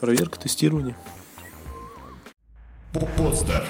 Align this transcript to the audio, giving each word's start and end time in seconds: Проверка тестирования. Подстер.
Проверка 0.00 0.38
тестирования. 0.38 0.96
Подстер. 3.16 3.64